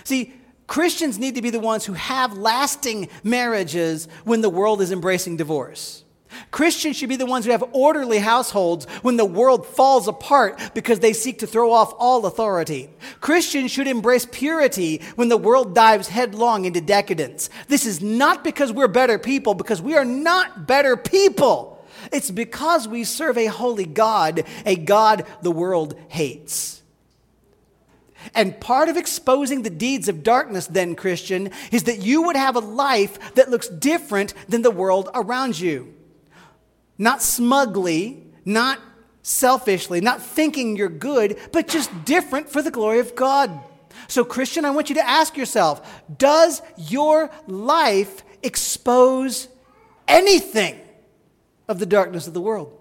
[0.04, 0.34] See,
[0.68, 5.38] Christians need to be the ones who have lasting marriages when the world is embracing
[5.38, 6.04] divorce.
[6.52, 11.00] Christians should be the ones who have orderly households when the world falls apart because
[11.00, 12.90] they seek to throw off all authority.
[13.22, 17.50] Christians should embrace purity when the world dives headlong into decadence.
[17.68, 21.86] This is not because we're better people, because we are not better people.
[22.12, 26.83] It's because we serve a holy God, a God the world hates.
[28.34, 32.56] And part of exposing the deeds of darkness, then, Christian, is that you would have
[32.56, 35.94] a life that looks different than the world around you.
[36.98, 38.80] Not smugly, not
[39.22, 43.60] selfishly, not thinking you're good, but just different for the glory of God.
[44.08, 49.48] So, Christian, I want you to ask yourself Does your life expose
[50.08, 50.80] anything
[51.68, 52.78] of the darkness of the world?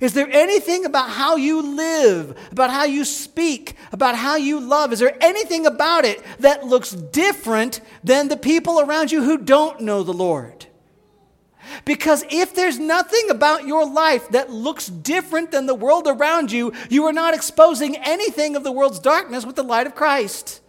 [0.00, 4.92] Is there anything about how you live, about how you speak, about how you love?
[4.92, 9.80] Is there anything about it that looks different than the people around you who don't
[9.80, 10.66] know the Lord?
[11.84, 16.72] Because if there's nothing about your life that looks different than the world around you,
[16.88, 20.60] you are not exposing anything of the world's darkness with the light of Christ.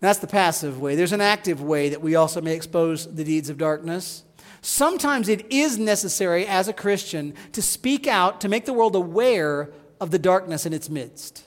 [0.00, 0.96] That's the passive way.
[0.96, 4.24] There's an active way that we also may expose the deeds of darkness.
[4.62, 9.70] Sometimes it is necessary as a Christian to speak out to make the world aware
[10.00, 11.44] of the darkness in its midst.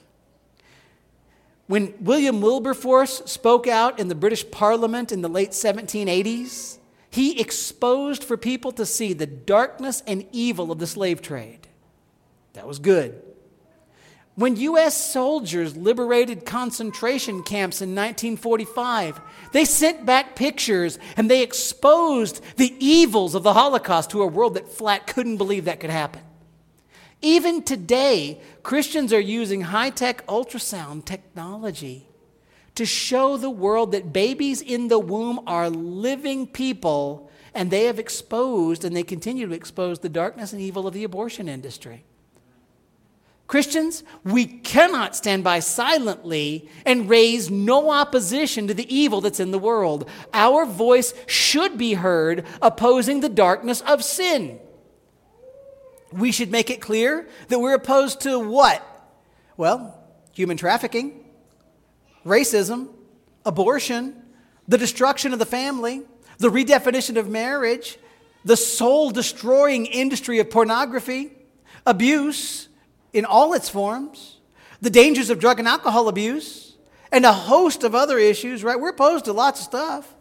[1.66, 6.78] When William Wilberforce spoke out in the British Parliament in the late 1780s,
[7.10, 11.66] he exposed for people to see the darkness and evil of the slave trade.
[12.52, 13.22] That was good.
[14.36, 14.94] When U.S.
[14.94, 19.18] soldiers liberated concentration camps in 1945,
[19.52, 24.52] they sent back pictures and they exposed the evils of the Holocaust to a world
[24.54, 26.20] that flat couldn't believe that could happen.
[27.22, 32.06] Even today, Christians are using high tech ultrasound technology
[32.74, 37.98] to show the world that babies in the womb are living people and they have
[37.98, 42.04] exposed and they continue to expose the darkness and evil of the abortion industry.
[43.46, 49.52] Christians, we cannot stand by silently and raise no opposition to the evil that's in
[49.52, 50.08] the world.
[50.34, 54.58] Our voice should be heard opposing the darkness of sin.
[56.12, 58.82] We should make it clear that we're opposed to what?
[59.56, 59.96] Well,
[60.32, 61.24] human trafficking,
[62.24, 62.88] racism,
[63.44, 64.22] abortion,
[64.66, 66.02] the destruction of the family,
[66.38, 67.98] the redefinition of marriage,
[68.44, 71.32] the soul destroying industry of pornography,
[71.86, 72.68] abuse
[73.16, 74.36] in all its forms,
[74.82, 76.74] the dangers of drug and alcohol abuse,
[77.10, 78.78] and a host of other issues, right?
[78.78, 80.14] We're opposed to lots of stuff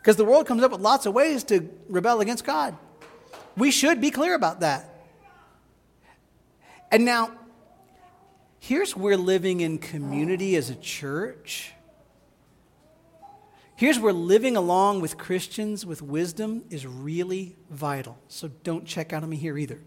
[0.00, 2.76] because the world comes up with lots of ways to rebel against God.
[3.56, 4.88] We should be clear about that.
[6.90, 7.30] And now,
[8.58, 11.72] here's where living in community as a church,
[13.76, 18.18] here's where living along with Christians with wisdom is really vital.
[18.26, 19.78] So don't check out on me here either.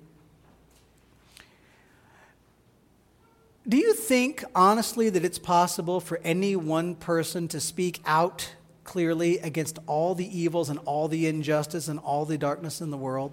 [3.68, 9.40] Do you think, honestly, that it's possible for any one person to speak out clearly
[9.40, 13.32] against all the evils and all the injustice and all the darkness in the world?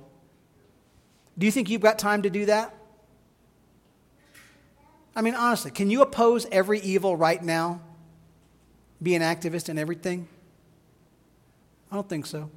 [1.37, 2.75] Do you think you've got time to do that?
[5.15, 7.83] I mean, honestly, can you oppose every evil right now?
[9.03, 10.29] Be an activist in everything?
[11.91, 12.51] I don't think so.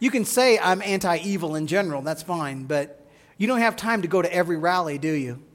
[0.00, 3.06] You can say I'm anti evil in general, that's fine, but
[3.38, 5.45] you don't have time to go to every rally, do you?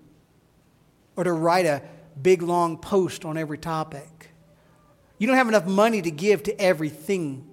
[1.16, 1.82] Or to write a
[2.22, 4.32] big long post on every topic.
[5.18, 7.48] You don't have enough money to give to everything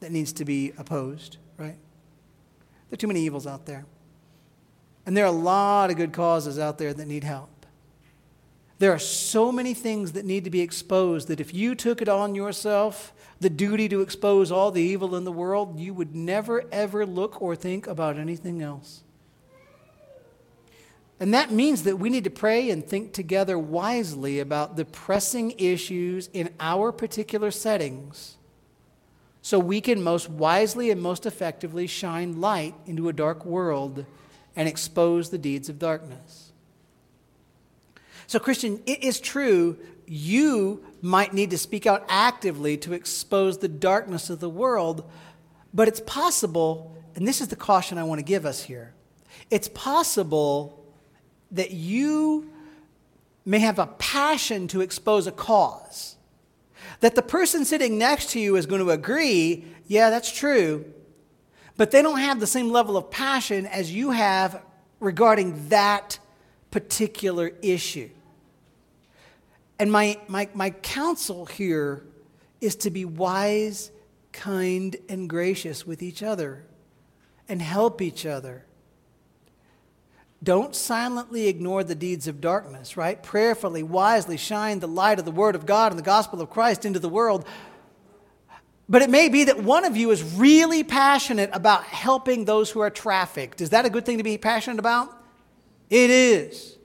[0.00, 1.76] that needs to be opposed, right?
[2.88, 3.86] There are too many evils out there.
[5.06, 7.48] And there are a lot of good causes out there that need help.
[8.78, 12.08] There are so many things that need to be exposed that if you took it
[12.08, 16.64] on yourself, the duty to expose all the evil in the world, you would never,
[16.70, 19.02] ever look or think about anything else.
[21.20, 25.52] And that means that we need to pray and think together wisely about the pressing
[25.58, 28.36] issues in our particular settings
[29.42, 34.04] so we can most wisely and most effectively shine light into a dark world
[34.54, 36.52] and expose the deeds of darkness.
[38.26, 43.68] So, Christian, it is true you might need to speak out actively to expose the
[43.68, 45.08] darkness of the world,
[45.72, 48.94] but it's possible, and this is the caution I want to give us here
[49.50, 50.77] it's possible
[51.50, 52.50] that you
[53.44, 56.16] may have a passion to expose a cause.
[57.00, 60.84] That the person sitting next to you is going to agree, yeah, that's true,
[61.76, 64.62] but they don't have the same level of passion as you have
[65.00, 66.18] regarding that
[66.70, 68.10] particular issue.
[69.78, 72.04] And my, my, my counsel here
[72.60, 73.92] is to be wise,
[74.32, 76.64] kind, and gracious with each other
[77.48, 78.64] and help each other
[80.42, 83.20] don't silently ignore the deeds of darkness, right?
[83.22, 86.84] Prayerfully, wisely shine the light of the Word of God and the gospel of Christ
[86.84, 87.44] into the world.
[88.88, 92.80] But it may be that one of you is really passionate about helping those who
[92.80, 93.60] are trafficked.
[93.60, 95.12] Is that a good thing to be passionate about?
[95.90, 96.78] It is.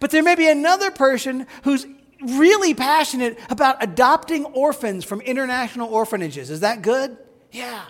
[0.00, 1.86] But there may be another person who's
[2.22, 6.50] really passionate about adopting orphans from international orphanages.
[6.50, 7.18] Is that good?
[7.50, 7.82] Yeah.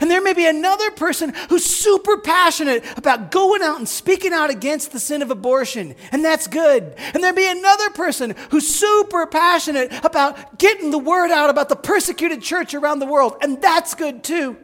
[0.00, 4.50] And there may be another person who's super passionate about going out and speaking out
[4.50, 6.94] against the sin of abortion, and that's good.
[7.14, 11.68] And there may be another person who's super passionate about getting the word out about
[11.68, 14.56] the persecuted church around the world, and that's good too.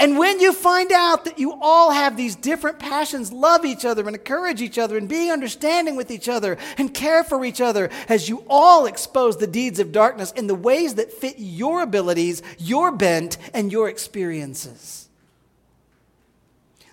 [0.00, 4.06] And when you find out that you all have these different passions, love each other
[4.06, 7.90] and encourage each other and be understanding with each other and care for each other
[8.08, 12.42] as you all expose the deeds of darkness in the ways that fit your abilities,
[12.56, 15.10] your bent, and your experiences.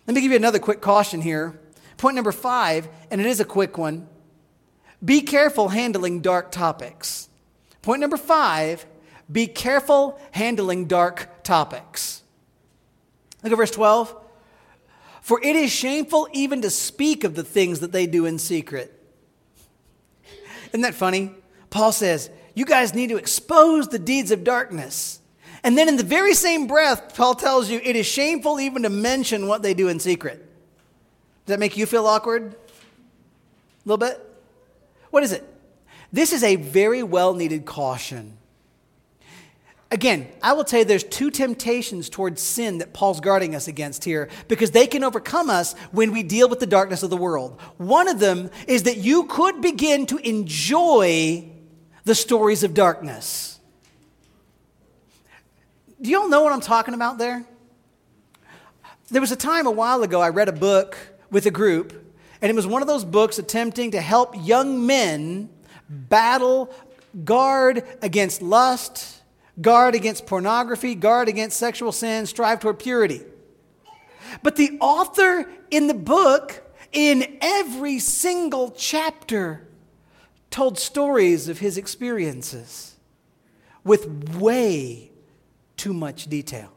[0.06, 1.58] Let me give you another quick caution here.
[1.96, 4.10] Point number five, and it is a quick one
[5.06, 7.30] be careful handling dark topics.
[7.82, 8.86] Point number five
[9.32, 12.24] be careful handling dark topics.
[13.44, 14.16] Look at verse 12.
[15.22, 18.94] For it is shameful even to speak of the things that they do in secret.
[20.70, 21.32] Isn't that funny?
[21.70, 25.20] Paul says, You guys need to expose the deeds of darkness.
[25.64, 28.90] And then in the very same breath, Paul tells you it is shameful even to
[28.90, 30.38] mention what they do in secret.
[30.38, 32.54] Does that make you feel awkward?
[32.54, 32.56] A
[33.86, 34.24] little bit?
[35.10, 35.44] What is it?
[36.12, 38.38] This is a very well needed caution.
[39.90, 44.04] Again, I will tell you there's two temptations towards sin that Paul's guarding us against
[44.04, 47.60] here because they can overcome us when we deal with the darkness of the world.
[47.78, 51.50] One of them is that you could begin to enjoy
[52.04, 53.62] the stories of darkness.
[56.02, 57.46] Do you all know what I'm talking about there?
[59.10, 60.98] There was a time a while ago I read a book
[61.32, 61.94] with a group,
[62.42, 65.50] and it was one of those books attempting to help young men
[65.90, 66.74] battle,
[67.24, 69.17] guard against lust
[69.60, 73.22] guard against pornography, guard against sexual sin, strive toward purity.
[74.44, 79.68] But the author in the book, in every single chapter,
[80.50, 82.96] told stories of his experiences
[83.84, 85.12] with way
[85.76, 86.74] too much detail.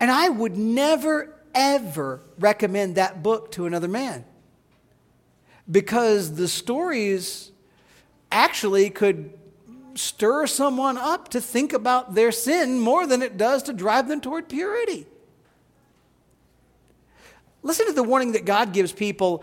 [0.00, 4.24] And I would never, ever recommend that book to another man
[5.70, 7.50] because the stories
[8.30, 9.32] actually could
[9.98, 14.20] stir someone up to think about their sin more than it does to drive them
[14.20, 15.06] toward purity.
[17.62, 19.42] Listen to the warning that God gives people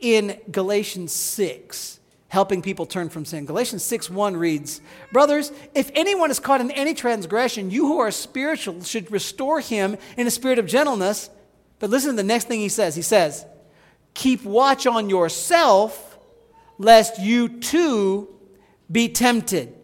[0.00, 3.44] in Galatians 6, helping people turn from sin.
[3.44, 4.80] Galatians 6 1 reads,
[5.12, 9.98] Brothers, if anyone is caught in any transgression, you who are spiritual should restore him
[10.16, 11.30] in a spirit of gentleness.
[11.78, 12.96] But listen to the next thing he says.
[12.96, 13.44] He says,
[14.14, 16.18] Keep watch on yourself,
[16.78, 18.28] lest you too
[18.90, 19.74] be tempted.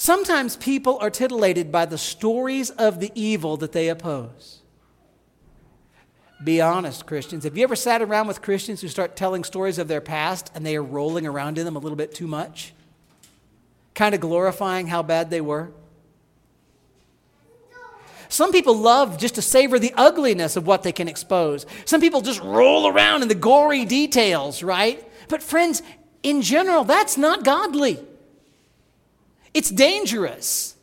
[0.00, 4.60] Sometimes people are titillated by the stories of the evil that they oppose.
[6.42, 7.42] Be honest, Christians.
[7.42, 10.64] Have you ever sat around with Christians who start telling stories of their past and
[10.64, 12.72] they are rolling around in them a little bit too much?
[13.96, 15.72] Kind of glorifying how bad they were?
[18.28, 21.66] Some people love just to savor the ugliness of what they can expose.
[21.86, 25.04] Some people just roll around in the gory details, right?
[25.28, 25.82] But, friends,
[26.22, 27.98] in general, that's not godly.
[29.58, 30.76] It's dangerous.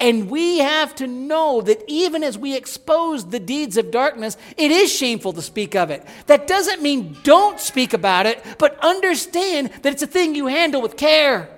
[0.00, 4.70] And we have to know that even as we expose the deeds of darkness, it
[4.70, 6.02] is shameful to speak of it.
[6.26, 10.80] That doesn't mean don't speak about it, but understand that it's a thing you handle
[10.80, 11.50] with care.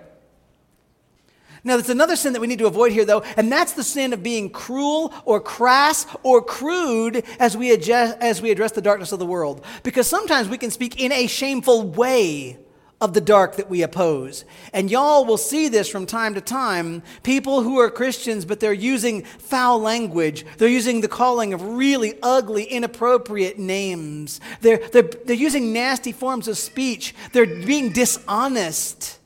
[1.62, 4.12] Now, there's another sin that we need to avoid here, though, and that's the sin
[4.12, 9.12] of being cruel or crass or crude as we, adjust, as we address the darkness
[9.12, 9.64] of the world.
[9.84, 12.58] Because sometimes we can speak in a shameful way
[13.00, 14.44] of the dark that we oppose.
[14.72, 17.02] And y'all will see this from time to time.
[17.22, 20.44] People who are Christians, but they're using foul language.
[20.56, 24.40] They're using the calling of really ugly, inappropriate names.
[24.62, 27.14] They're, they're, they're using nasty forms of speech.
[27.32, 29.18] They're being dishonest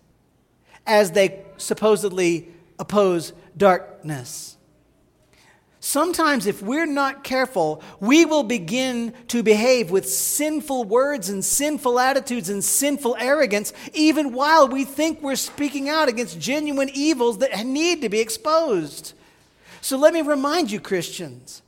[0.87, 2.49] as they supposedly
[2.79, 4.52] oppose darkness.
[5.85, 11.99] Sometimes, if we're not careful, we will begin to behave with sinful words and sinful
[11.99, 17.67] attitudes and sinful arrogance, even while we think we're speaking out against genuine evils that
[17.67, 19.15] need to be exposed.
[19.81, 21.63] So, let me remind you, Christians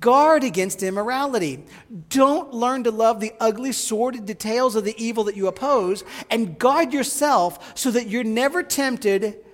[0.00, 1.62] guard against immorality.
[2.08, 6.58] Don't learn to love the ugly, sordid details of the evil that you oppose, and
[6.58, 9.44] guard yourself so that you're never tempted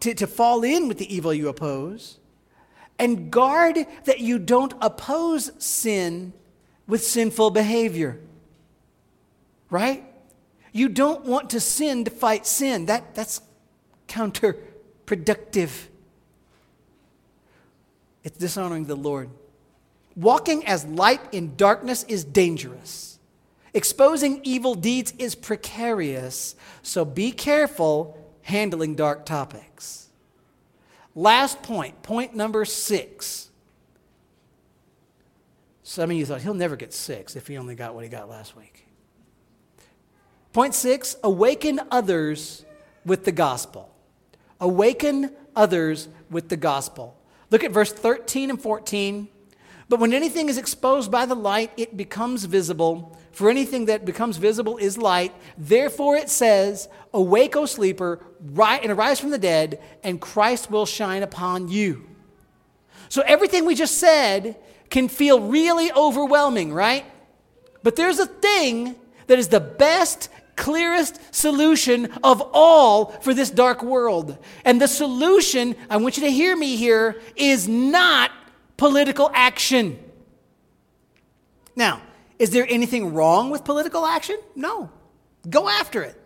[0.00, 2.18] to, to fall in with the evil you oppose
[3.02, 6.32] and guard that you don't oppose sin
[6.86, 8.20] with sinful behavior.
[9.70, 10.04] Right?
[10.70, 12.86] You don't want to sin to fight sin.
[12.86, 13.40] That, that's
[14.06, 15.88] counterproductive.
[18.22, 19.30] It's dishonoring the Lord.
[20.14, 23.18] Walking as light in darkness is dangerous.
[23.74, 26.54] Exposing evil deeds is precarious.
[26.82, 30.08] So be careful handling dark topics.
[31.14, 33.50] Last point, point number six.
[35.82, 38.28] Some of you thought he'll never get six if he only got what he got
[38.28, 38.86] last week.
[40.52, 42.64] Point six awaken others
[43.04, 43.94] with the gospel.
[44.60, 47.16] Awaken others with the gospel.
[47.50, 49.28] Look at verse 13 and 14.
[49.88, 53.18] But when anything is exposed by the light, it becomes visible.
[53.32, 55.34] For anything that becomes visible is light.
[55.56, 58.20] Therefore it says, Awake, O sleeper,
[58.56, 62.06] and arise from the dead, and Christ will shine upon you.
[63.08, 64.56] So everything we just said
[64.90, 67.04] can feel really overwhelming, right?
[67.82, 73.82] But there's a thing that is the best clearest solution of all for this dark
[73.82, 74.36] world.
[74.64, 78.30] And the solution, I want you to hear me here, is not
[78.76, 79.98] political action.
[81.74, 82.02] Now,
[82.42, 84.36] is there anything wrong with political action?
[84.56, 84.90] No.
[85.48, 86.20] Go after it.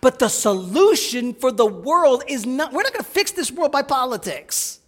[0.00, 3.70] But the solution for the world is not, we're not going to fix this world
[3.70, 4.80] by politics.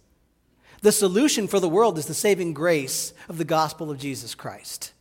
[0.81, 4.91] The solution for the world is the saving grace of the gospel of Jesus Christ.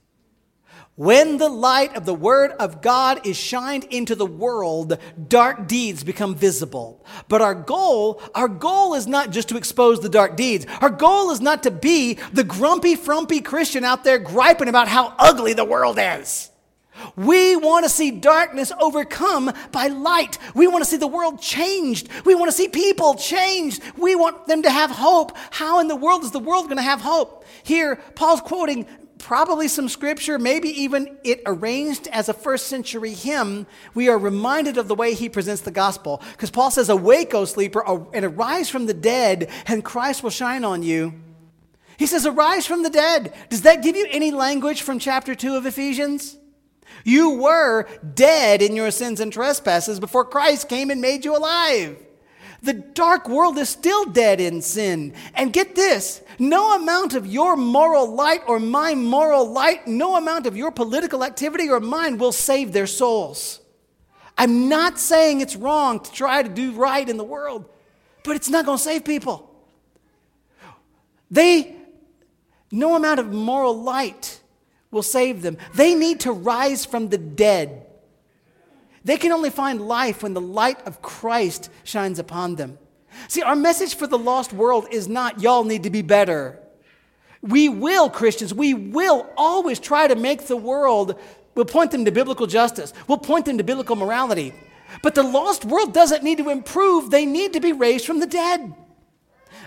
[0.94, 6.04] When the light of the Word of God is shined into the world, dark deeds
[6.04, 7.06] become visible.
[7.28, 10.66] But our goal, our goal is not just to expose the dark deeds.
[10.82, 15.14] Our goal is not to be the grumpy, frumpy Christian out there griping about how
[15.18, 16.50] ugly the world is.
[17.16, 20.36] We want to see darkness overcome by light.
[20.54, 22.10] We want to see the world changed.
[22.26, 23.82] We want to see people changed.
[23.96, 25.32] We want them to have hope.
[25.52, 27.46] How in the world is the world going to have hope?
[27.62, 28.86] Here, Paul's quoting
[29.22, 34.76] probably some scripture, maybe even it arranged as a first century hymn, we are reminded
[34.76, 36.20] of the way he presents the gospel.
[36.32, 40.64] Because Paul says, Awake, O sleeper, and arise from the dead, and Christ will shine
[40.64, 41.14] on you.
[41.96, 43.32] He says, Arise from the dead.
[43.48, 46.36] Does that give you any language from chapter 2 of Ephesians?
[47.04, 51.96] You were dead in your sins and trespasses before Christ came and made you alive.
[52.62, 55.14] The dark world is still dead in sin.
[55.34, 60.46] And get this no amount of your moral light or my moral light, no amount
[60.46, 63.60] of your political activity or mine will save their souls.
[64.38, 67.68] I'm not saying it's wrong to try to do right in the world,
[68.24, 69.50] but it's not going to save people.
[71.30, 71.74] They,
[72.70, 74.40] no amount of moral light
[74.90, 75.58] will save them.
[75.74, 77.81] They need to rise from the dead.
[79.04, 82.78] They can only find life when the light of Christ shines upon them.
[83.28, 86.58] See, our message for the lost world is not, y'all need to be better.
[87.42, 91.18] We will, Christians, we will always try to make the world,
[91.54, 94.54] we'll point them to biblical justice, we'll point them to biblical morality.
[95.02, 98.26] But the lost world doesn't need to improve, they need to be raised from the
[98.26, 98.74] dead.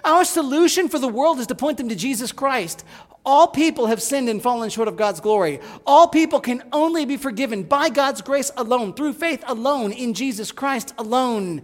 [0.06, 2.86] Our solution for the world is to point them to Jesus Christ.
[3.26, 5.60] All people have sinned and fallen short of God's glory.
[5.86, 10.52] All people can only be forgiven by God's grace alone, through faith alone, in Jesus
[10.52, 11.64] Christ alone.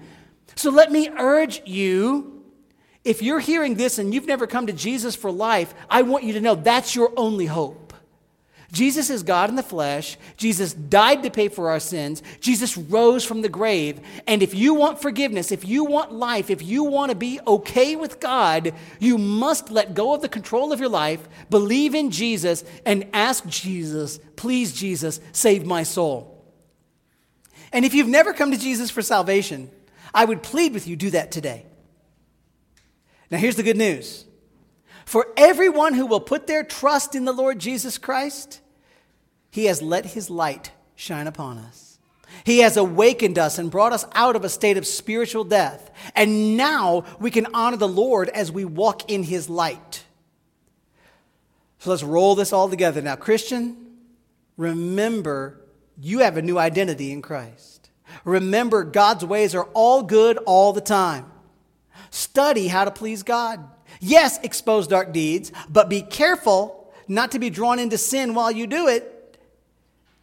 [0.56, 2.42] So let me urge you
[3.04, 6.34] if you're hearing this and you've never come to Jesus for life, I want you
[6.34, 7.81] to know that's your only hope.
[8.72, 10.18] Jesus is God in the flesh.
[10.38, 12.24] Jesus died to pay for our sins.
[12.40, 14.00] Jesus rose from the grave.
[14.28, 17.98] And if you want forgiveness, if you want life, if you want to be okay
[17.98, 22.64] with God, you must let go of the control of your life, believe in Jesus,
[22.86, 26.42] and ask Jesus, please, Jesus, save my soul.
[27.74, 29.70] And if you've never come to Jesus for salvation,
[30.14, 31.66] I would plead with you do that today.
[33.30, 34.26] Now, here's the good news.
[35.06, 38.61] For everyone who will put their trust in the Lord Jesus Christ,
[39.52, 42.00] he has let his light shine upon us.
[42.46, 45.92] He has awakened us and brought us out of a state of spiritual death.
[46.16, 50.06] And now we can honor the Lord as we walk in his light.
[51.80, 53.02] So let's roll this all together.
[53.02, 53.76] Now, Christian,
[54.56, 55.62] remember
[56.00, 57.90] you have a new identity in Christ.
[58.24, 61.26] Remember, God's ways are all good all the time.
[62.10, 63.64] Study how to please God.
[64.00, 68.68] Yes, expose dark deeds, but be careful not to be drawn into sin while you
[68.68, 69.21] do it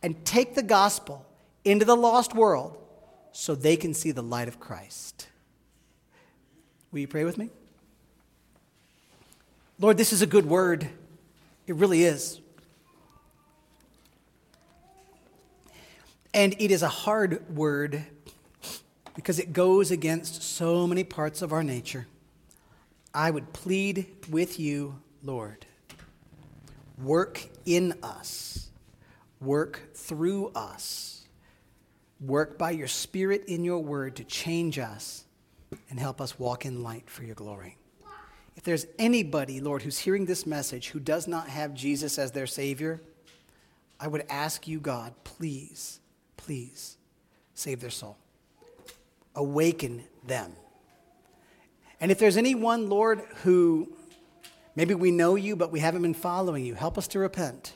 [0.02, 1.26] and take the gospel
[1.64, 2.78] into the lost world
[3.32, 5.28] so they can see the light of Christ.
[6.90, 7.50] Will you pray with me?
[9.78, 10.88] Lord, this is a good word.
[11.66, 12.40] It really is.
[16.34, 18.04] And it is a hard word
[19.14, 22.06] because it goes against so many parts of our nature.
[23.12, 25.66] I would plead with you, Lord,
[27.02, 28.67] work in us
[29.40, 31.18] work through us
[32.20, 35.24] Work by your Spirit in your word to change us
[35.88, 37.76] and help us walk in light for your glory.
[38.56, 42.48] If there's anybody, Lord, who's hearing this message who does not have Jesus as their
[42.48, 43.00] Savior,
[44.00, 46.00] I would ask you, God, please,
[46.36, 46.96] please
[47.54, 48.16] save their soul.
[49.36, 50.54] Awaken them.
[52.00, 53.92] And if there's anyone, Lord, who
[54.74, 57.74] maybe we know you, but we haven't been following you, help us to repent.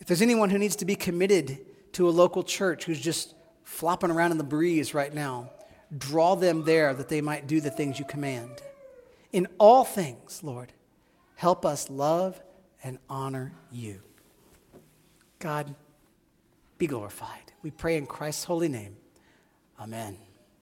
[0.00, 1.58] If there's anyone who needs to be committed
[1.92, 3.34] to a local church who's just
[3.64, 5.50] flopping around in the breeze right now,
[5.96, 8.62] draw them there that they might do the things you command.
[9.32, 10.72] In all things, Lord,
[11.34, 12.40] help us love
[12.82, 14.00] and honor you.
[15.38, 15.74] God,
[16.78, 17.52] be glorified.
[17.62, 18.96] We pray in Christ's holy name.
[19.80, 20.16] Amen.